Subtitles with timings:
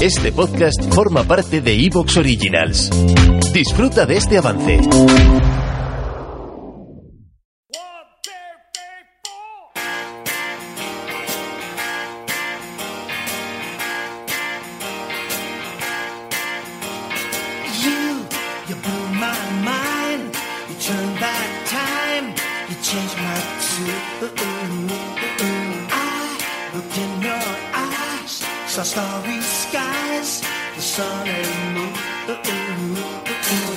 [0.00, 2.88] Este podcast forma parte de Evox Originals.
[3.52, 4.78] Disfruta de este avance.
[17.82, 18.26] Blew
[19.20, 19.34] my
[21.66, 22.34] tune.
[25.92, 27.69] I looked in your
[28.70, 30.42] saw starry skies,
[30.76, 31.92] the sun and moon.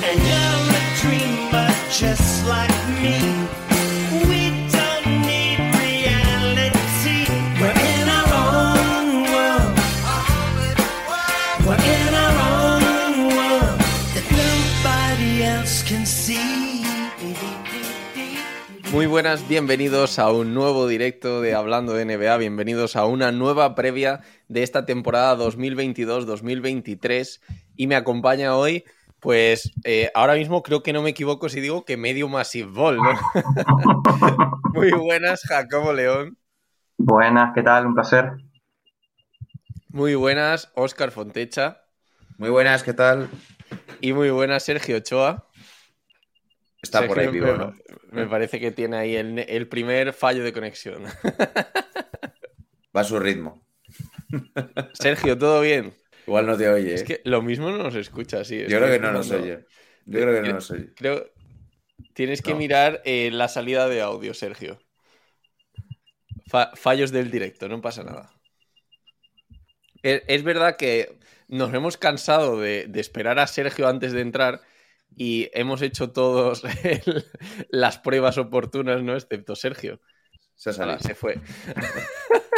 [0.03, 2.69] And you're a dreamer just like
[3.01, 3.62] me.
[19.13, 24.21] Buenas, bienvenidos a un nuevo directo de Hablando de NBA, bienvenidos a una nueva previa
[24.47, 27.39] de esta temporada 2022-2023
[27.75, 28.85] y me acompaña hoy,
[29.19, 32.97] pues eh, ahora mismo creo que no me equivoco si digo que medio Massive Ball,
[32.97, 33.03] ¿no?
[34.73, 36.35] Muy buenas, Jacobo León.
[36.97, 37.85] Buenas, ¿qué tal?
[37.85, 38.31] Un placer.
[39.89, 41.83] Muy buenas, Óscar Fontecha.
[42.39, 43.29] Muy buenas, ¿qué tal?
[44.01, 45.45] Y muy buenas, Sergio Ochoa.
[46.83, 47.75] Está por ahí vivo, me, ¿no?
[48.11, 51.03] me parece que tiene ahí el, el primer fallo de conexión.
[52.95, 53.65] Va a su ritmo.
[54.93, 55.93] Sergio, ¿todo bien?
[56.27, 56.93] Igual no te oye.
[56.93, 57.05] Es ¿eh?
[57.05, 58.59] que lo mismo no nos escucha, sí.
[58.67, 59.65] Yo creo que no nos oye.
[60.05, 60.93] Yo creo que no nos oye.
[60.95, 61.25] Creo.
[62.13, 62.57] Tienes que No.
[62.57, 64.79] mirar eh, la salida de audio, Sergio.
[66.49, 68.31] Fa- fallos del directo, no pasa nada.
[70.03, 71.17] Es, es verdad que
[71.47, 74.61] nos hemos cansado de, de esperar a Sergio antes de entrar
[75.15, 77.25] y hemos hecho todos el-
[77.69, 79.15] las pruebas oportunas, ¿no?
[79.15, 79.99] Excepto Sergio.
[80.55, 81.41] Se se fue.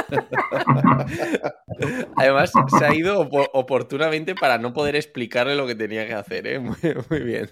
[2.17, 6.47] Además, se ha ido opo- oportunamente para no poder explicarle lo que tenía que hacer,
[6.47, 6.59] ¿eh?
[6.66, 6.75] Muy,
[7.09, 7.49] muy bien.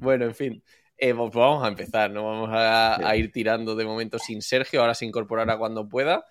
[0.00, 0.64] Bueno, en fin.
[0.96, 2.24] Eh, pues vamos a empezar, ¿no?
[2.24, 6.24] Vamos a, a ir tirando de momento sin Sergio, ahora se incorporará cuando pueda.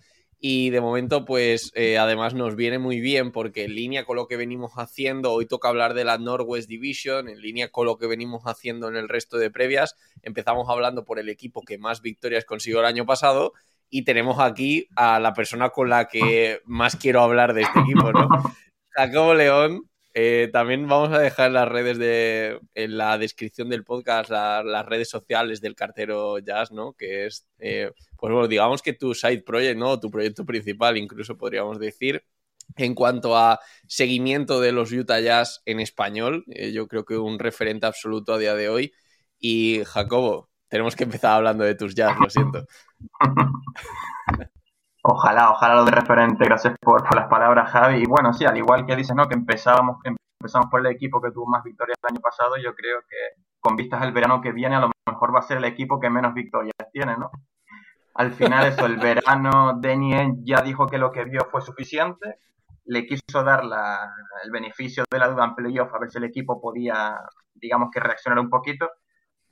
[0.43, 4.27] Y de momento, pues eh, además nos viene muy bien porque en línea con lo
[4.27, 8.07] que venimos haciendo, hoy toca hablar de la Northwest Division, en línea con lo que
[8.07, 12.43] venimos haciendo en el resto de previas, empezamos hablando por el equipo que más victorias
[12.43, 13.53] consiguió el año pasado
[13.87, 18.11] y tenemos aquí a la persona con la que más quiero hablar de este equipo,
[18.11, 18.27] ¿no?
[18.95, 19.90] Jacobo León.
[20.13, 24.85] Eh, también vamos a dejar las redes de, en la descripción del podcast, la- las
[24.85, 26.93] redes sociales del cartero Jazz, ¿no?
[26.93, 29.99] Que es, eh, pues bueno, digamos que tu side project, ¿no?
[29.99, 32.23] Tu proyecto principal, incluso podríamos decir.
[32.77, 37.37] En cuanto a seguimiento de los Utah Jazz en español, eh, yo creo que un
[37.39, 38.93] referente absoluto a día de hoy.
[39.39, 42.65] Y Jacobo, tenemos que empezar hablando de tus Jazz, lo siento.
[45.03, 46.45] Ojalá, ojalá lo de referente.
[46.45, 48.03] Gracias por, las palabras, Javi.
[48.03, 49.27] Y bueno, sí, al igual que dices, ¿no?
[49.27, 49.97] Que empezábamos,
[50.39, 53.75] empezamos por el equipo que tuvo más victorias el año pasado, yo creo que con
[53.75, 56.33] vistas al verano que viene, a lo mejor va a ser el equipo que menos
[56.33, 57.31] victorias tiene, ¿no?
[58.15, 62.39] Al final, eso, el verano, Denien ya dijo que lo que vio fue suficiente.
[62.85, 64.11] Le quiso dar la-
[64.43, 67.15] el beneficio de la duda en playoff a ver si el equipo podía,
[67.53, 68.89] digamos que reaccionar un poquito.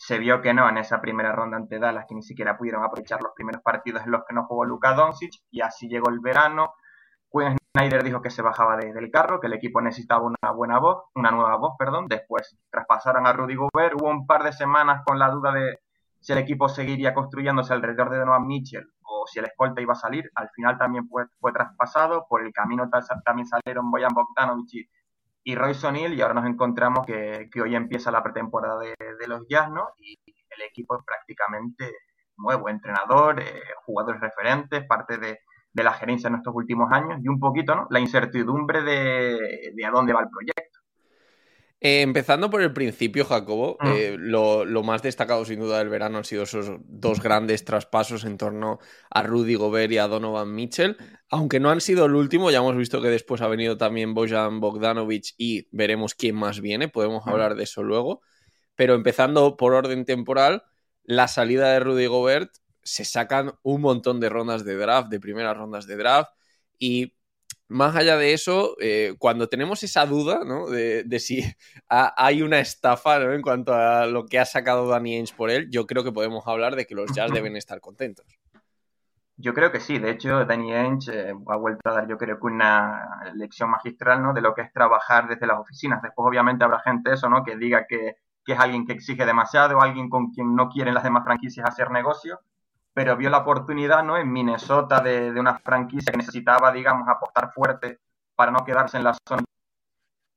[0.02, 3.22] Se vio que no en esa primera ronda ante Dallas, que ni siquiera pudieron aprovechar
[3.22, 6.74] los primeros partidos en los que no jugó Luka Doncic, y así llegó el verano.
[7.30, 10.80] Quinn Snyder dijo que se bajaba de- del carro, que el equipo necesitaba una buena
[10.80, 12.08] voz, una nueva voz, perdón.
[12.08, 13.96] Después traspasaron a Rudy Gobert.
[14.00, 15.80] Hubo un par de semanas con la duda de
[16.22, 19.96] si el equipo seguiría construyéndose alrededor de Donovan Mitchell o si el escolta iba a
[19.98, 20.32] salir.
[20.36, 22.26] Al final también fue, fue traspasado.
[22.30, 22.90] Por el camino
[23.26, 24.90] también salieron Boyan Bogdanovic
[25.44, 29.70] y, Royce O'Neal y ahora nos encontramos que, hoy empieza la pretemporada de, los Jazz,
[29.72, 29.90] ¿no?
[29.98, 31.94] Y el equipo es prácticamente
[32.38, 35.40] nuevo, entrenador, eh, jugadores referentes, parte de,
[35.74, 37.88] de la gerencia en estos últimos años y un poquito, ¿no?
[37.90, 40.69] La incertidumbre de, de a dónde va el proyecto.
[41.82, 43.88] Eh, empezando por el principio, Jacobo, Mm.
[43.88, 48.26] eh, lo, lo más destacado sin duda del verano han sido esos dos grandes traspasos
[48.26, 48.80] en torno
[49.10, 50.98] a Rudy Gobert y a Donovan Mitchell.
[51.30, 54.60] Aunque no han sido el último, ya hemos visto que después ha venido también Bojan
[54.60, 57.30] Bogdanovic y veremos quién más viene, podemos Mm.
[57.30, 58.22] hablar de eso luego.
[58.76, 60.64] Pero empezando por orden temporal,
[61.04, 62.52] la salida de Rudy Gobert
[62.84, 66.32] se sacan un montón de rondas de draft, de primeras rondas de draft,
[66.78, 67.16] y
[67.70, 70.68] más allá de eso, eh, cuando tenemos esa duda ¿no?
[70.68, 71.42] de, de si
[71.90, 73.34] ha- hay una estafa ¿no?
[73.34, 76.46] en cuanto a lo que ha sacado Danny Ainge por él, yo creo que podemos
[76.48, 78.26] hablar de que los Jazz deben estar contentos.
[79.42, 82.38] Yo creo que sí, de hecho, Danny Ainge eh, ha vuelto a dar, yo creo
[82.38, 84.34] que una lección magistral, ¿no?
[84.34, 86.02] De lo que es trabajar desde las oficinas.
[86.02, 87.42] Después, obviamente, habrá gente eso, ¿no?
[87.46, 91.04] Que diga que, que es alguien que exige demasiado, alguien con quien no quieren las
[91.04, 92.42] demás franquicias hacer negocio,
[93.00, 94.18] pero vio la oportunidad, ¿no?
[94.18, 98.00] En Minnesota de, de una franquicia que necesitaba, digamos, apostar fuerte
[98.36, 99.42] para no quedarse en la zona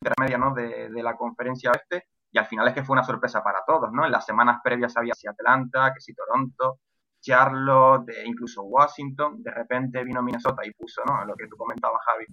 [0.00, 0.55] intermedia, ¿no?
[0.55, 3.91] De, de la conferencia oeste, y al final es que fue una sorpresa para todos,
[3.91, 4.06] ¿no?
[4.06, 6.79] En las semanas previas había si Atlanta, que si Toronto,
[7.20, 11.25] Charlotte, incluso Washington, de repente vino Minnesota y puso, ¿no?
[11.25, 12.26] Lo que tú comentabas, Javi,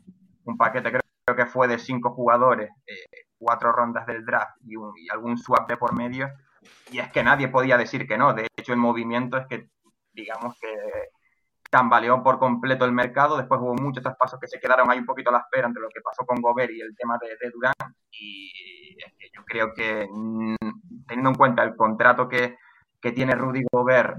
[0.44, 4.76] un paquete creo, creo que fue de cinco jugadores, eh, cuatro rondas del draft y,
[4.76, 6.30] un- y algún swap de por medio,
[6.92, 8.34] y es que nadie podía decir que no.
[8.36, 9.70] De hecho, el movimiento es que,
[10.14, 10.68] digamos que
[11.70, 15.30] tambaleó por completo el mercado, después hubo muchos traspasos que se quedaron ahí un poquito
[15.30, 17.96] a la espera entre lo que pasó con Gobert y el tema de, de Durán,
[18.12, 18.50] y
[18.98, 20.56] es que yo creo que mm,
[21.08, 22.58] teniendo en cuenta el contrato que,
[23.00, 24.18] que tiene Rudy Gobert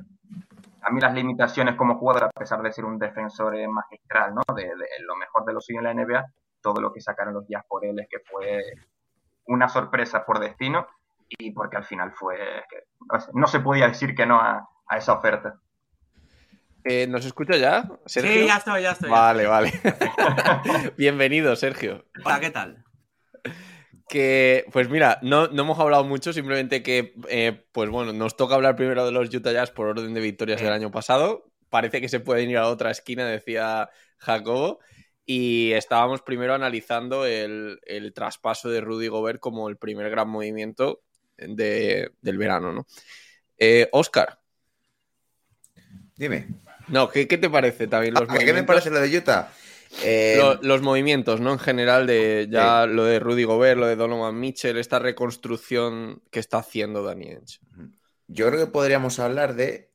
[0.82, 4.42] a mí las limitaciones como jugador, a pesar de ser un defensor eh, magistral, ¿no?
[4.54, 4.70] De,
[5.00, 6.24] lo mejor de lo suyo en la NBA,
[6.60, 8.62] todo lo que sacaron los Jazz por él es que fue
[9.46, 10.86] una sorpresa por destino
[11.28, 12.38] y porque al final fue
[13.34, 15.60] no se podía decir que no a, a esa oferta.
[16.84, 18.32] Eh, ¿Nos escucha ya, Sergio?
[18.42, 19.10] Sí, ya estoy, ya estoy.
[19.10, 19.72] ya Vale, vale.
[20.96, 22.06] Bienvenido, Sergio.
[22.24, 22.84] Hola, ¿qué tal?
[24.08, 28.54] Que, pues mira, no, no hemos hablado mucho, simplemente que, eh, pues bueno, nos toca
[28.54, 31.50] hablar primero de los Utah Jazz por orden de victorias del año pasado.
[31.68, 34.80] Parece que se pueden ir a otra esquina, decía Jacobo.
[35.26, 41.02] Y estábamos primero analizando el, el traspaso de Rudy Gobert como el primer gran movimiento
[41.36, 42.86] de- del verano, ¿no?
[43.58, 44.38] Eh, Oscar,
[46.16, 46.48] Dime.
[46.90, 48.64] No, ¿qué, qué te parece también los ¿A qué me movimientos?
[48.64, 49.52] parece lo de Utah?
[50.02, 51.52] Eh, Lo- los movimientos, ¿no?
[51.52, 56.40] En general, de ya lo de Rudy Gobert, lo de Donovan Mitchell, esta reconstrucción que
[56.40, 57.58] está haciendo Danny Ainge.
[58.28, 59.92] Yo creo que podríamos hablar de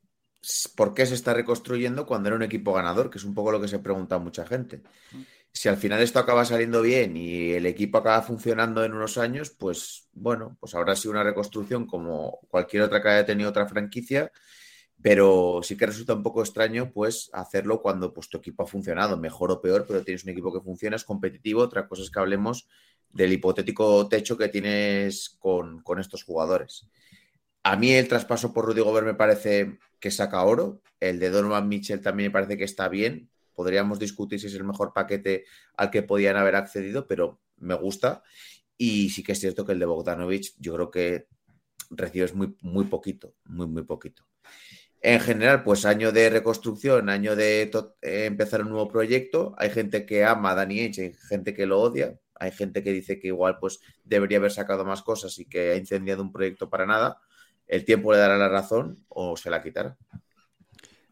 [0.75, 3.61] por qué se está reconstruyendo cuando era un equipo ganador, que es un poco lo
[3.61, 4.81] que se pregunta mucha gente.
[5.53, 9.51] Si al final esto acaba saliendo bien y el equipo acaba funcionando en unos años,
[9.51, 14.31] pues bueno, pues habrá sido una reconstrucción como cualquier otra que haya tenido otra franquicia,
[15.05, 19.17] pero sí que resulta un poco extraño pues hacerlo cuando pues, tu equipo ha funcionado,
[19.17, 21.61] mejor o peor, pero tienes un equipo que funciona, es competitivo.
[21.61, 22.67] Otra cosa es que hablemos
[23.11, 26.87] del hipotético techo que tienes con, estos jugadores.
[27.61, 30.81] A mí el traspaso por Rudy Gobert me parece que saca oro.
[30.99, 33.29] El de Donovan Mitchell también me parece que está bien.
[33.53, 35.45] Podríamos discutir si es el mejor paquete
[35.77, 38.23] al que podían haber accedido, pero me gusta.
[38.75, 41.27] Y sí que es cierto que el de Bogdanovich yo creo que
[41.91, 44.25] recibes muy, muy poquito, muy, muy poquito.
[45.07, 47.61] En general, pues año de reconstrucción, año de
[48.01, 49.53] eh, empezar un nuevo proyecto.
[49.59, 52.19] Hay gente que ama a Danny hay gente que lo odia.
[52.33, 55.75] Hay gente que dice que igual pues debería haber sacado más cosas y que ha
[55.75, 57.21] incendiado un proyecto para nada.
[57.67, 59.95] El tiempo le dará la razón o se la quitará.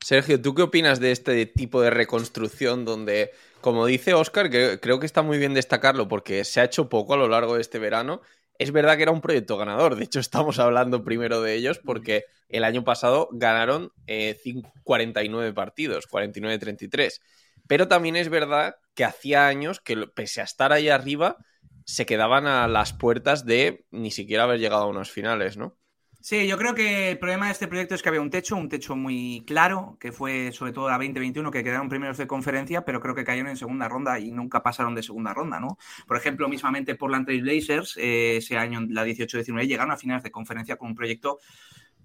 [0.02, 3.30] Sergio, ¿tú qué opinas de este tipo de reconstrucción donde,
[3.62, 7.14] como dice Oscar, que creo que está muy bien destacarlo porque se ha hecho poco
[7.14, 8.22] a lo largo de este verano?
[8.64, 12.24] Es verdad que era un proyecto ganador, de hecho estamos hablando primero de ellos porque
[12.48, 17.20] el año pasado ganaron eh, cin- 49 partidos, 49-33.
[17.68, 21.36] Pero también es verdad que hacía años que, pese a estar ahí arriba,
[21.84, 25.78] se quedaban a las puertas de ni siquiera haber llegado a unas finales, ¿no?
[26.26, 28.70] Sí, yo creo que el problema de este proyecto es que había un techo, un
[28.70, 33.02] techo muy claro, que fue sobre todo la 2021, que quedaron primeros de conferencia, pero
[33.02, 35.78] creo que cayeron en segunda ronda y nunca pasaron de segunda ronda, ¿no?
[36.08, 40.32] Por ejemplo, mismamente Portland Trail Blazers, eh, ese año, la 18-19, llegaron a finales de
[40.32, 41.40] conferencia con un proyecto,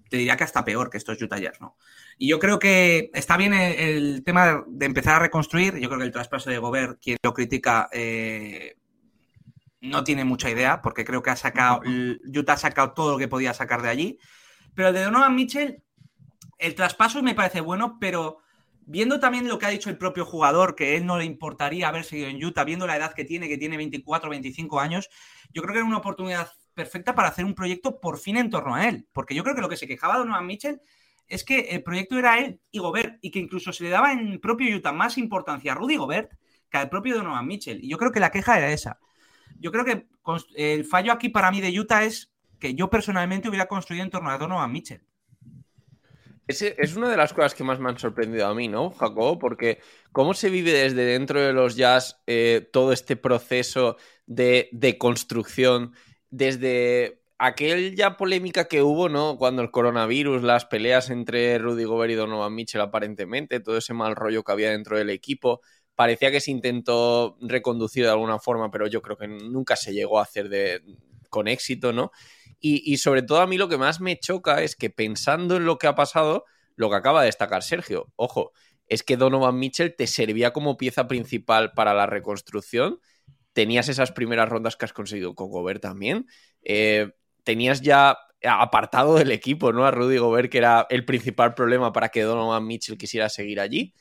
[0.09, 1.77] te diría que hasta peor que estos Utah Jazz, ¿no?
[2.17, 5.99] Y yo creo que está bien el, el tema de empezar a reconstruir, yo creo
[5.99, 7.87] que el traspaso de Gobert, quien lo critica...
[7.93, 8.75] Eh,
[9.81, 11.81] no tiene mucha idea, porque creo que ha sacado,
[12.25, 14.19] Utah ha sacado todo lo que podía sacar de allí.
[14.75, 15.83] Pero el de Donovan Mitchell,
[16.57, 18.39] el traspaso me parece bueno, pero
[18.85, 22.03] viendo también lo que ha dicho el propio jugador, que él no le importaría haber
[22.03, 25.09] seguido en Utah, viendo la edad que tiene, que tiene 24, 25 años,
[25.53, 28.75] yo creo que era una oportunidad perfecta para hacer un proyecto por fin en torno
[28.75, 29.07] a él.
[29.13, 30.81] Porque yo creo que lo que se quejaba Donovan Mitchell
[31.27, 34.27] es que el proyecto era él y Gobert, y que incluso se le daba en
[34.27, 36.31] el propio Utah más importancia a Rudy Gobert
[36.69, 37.83] que al propio Donovan Mitchell.
[37.83, 38.99] Y yo creo que la queja era esa.
[39.59, 40.07] Yo creo que
[40.55, 44.29] el fallo aquí para mí de Utah es que yo personalmente hubiera construido en torno
[44.29, 45.01] a Donovan Mitchell.
[46.47, 49.37] Ese es una de las cosas que más me han sorprendido a mí, ¿no, Jacobo?
[49.37, 49.79] Porque
[50.11, 55.93] cómo se vive desde dentro de los jazz eh, todo este proceso de, de, construcción,
[56.31, 59.37] desde aquella polémica que hubo, ¿no?
[59.37, 64.15] Cuando el coronavirus, las peleas entre Rudy Gobert y Donovan Mitchell aparentemente, todo ese mal
[64.15, 65.61] rollo que había dentro del equipo,
[65.99, 70.19] parecía que se intentó reconducir de alguna forma, pero yo creo que nunca se llegó
[70.19, 70.81] a hacer de,
[71.29, 72.11] con éxito, ¿no?
[72.61, 75.77] Y, sobre todo a mí lo que más me choca es que pensando en lo
[75.77, 76.45] que ha pasado,
[76.77, 78.53] lo que acaba de destacar Sergio, ojo,
[78.87, 83.01] es que Donovan Mitchell te servía como pieza principal para la reconstrucción.
[83.51, 86.27] Tenías esas primeras rondas que has conseguido con Gobert también.
[86.63, 87.11] Eh,
[87.43, 89.85] tenías ya apartado del equipo, ¿no?
[89.85, 93.93] A Rudy Gobert, que era el principal problema para que Donovan Mitchell quisiera seguir allí.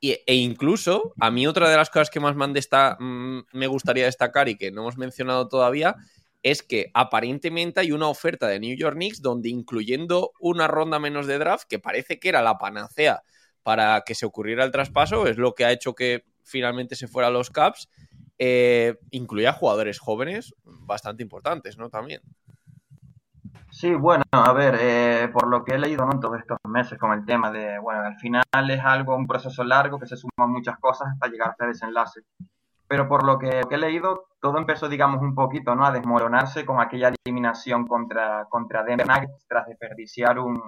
[0.00, 4.56] E incluso, a mí otra de las cosas que más mm, me gustaría destacar y
[4.56, 5.96] que no hemos mencionado todavía
[6.42, 11.26] es que aparentemente hay una oferta de New York Knicks donde incluyendo una ronda menos
[11.26, 13.22] de draft, que parece que era la panacea
[13.64, 17.28] para que se ocurriera el traspaso, es lo que ha hecho que finalmente se fuera
[17.28, 17.88] a los Caps,
[18.38, 21.90] eh, incluía jugadores jóvenes bastante importantes, ¿no?
[21.90, 22.22] También.
[23.70, 26.12] Sí, bueno, a ver, eh, por lo que he leído ¿no?
[26.12, 29.62] en todos estos meses con el tema de, bueno, al final es algo, un proceso
[29.62, 32.22] largo que se suman muchas cosas hasta llegar a desenlace.
[32.88, 35.84] Pero por lo que, he leído, todo empezó, digamos, un poquito ¿no?
[35.84, 40.60] a desmoronarse con aquella eliminación contra, contra Denver tras desperdiciar un,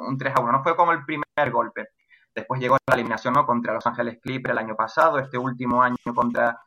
[0.00, 0.52] un 3 a 1.
[0.52, 1.90] No fue como el primer golpe.
[2.34, 3.46] Después llegó la eliminación ¿no?
[3.46, 6.58] contra Los Ángeles Clippers el año pasado, este último año contra,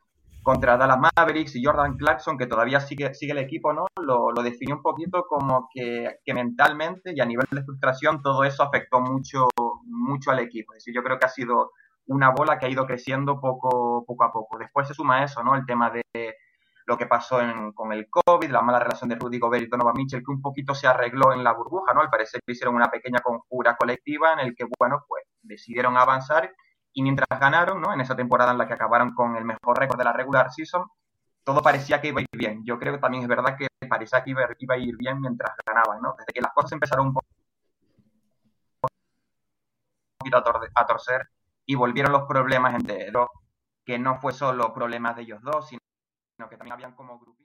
[0.46, 3.88] contra Dallas Mavericks y Jordan Clarkson, que todavía sigue, sigue el equipo, ¿no?
[4.00, 8.44] Lo, lo definió un poquito como que, que, mentalmente y a nivel de frustración todo
[8.44, 9.48] eso afectó mucho,
[9.86, 10.74] mucho al equipo.
[10.74, 11.72] Es decir, yo creo que ha sido
[12.06, 14.60] una bola que ha ido creciendo poco, poco a poco.
[14.60, 15.56] Después se suma eso, ¿no?
[15.56, 16.04] El tema de
[16.86, 17.40] lo que pasó
[17.74, 20.76] con el COVID, la mala relación de Rudy Gobert y Donovan Mitchell, que un poquito
[20.76, 22.02] se arregló en la burbuja, ¿no?
[22.02, 26.54] Al parecer hicieron una pequeña conjura colectiva en el que, bueno, pues decidieron avanzar
[26.96, 27.94] y mientras ganaron, ¿no?
[27.94, 30.88] En esa temporada en la que acabaron con el mejor récord de la regular season,
[31.44, 32.64] todo parecía que iba a ir bien.
[32.66, 36.02] Yo creo que también es verdad que parecía que iba, a ir bien mientras ganaban,
[36.02, 36.16] ¿no?
[36.18, 37.14] Desde que las cosas empezaron un
[40.20, 41.30] poquito a, torcer
[41.66, 43.28] y volvieron los problemas enteros,
[43.86, 47.45] que no fue solo problemas de ellos dos, sino que también habían como grupitos.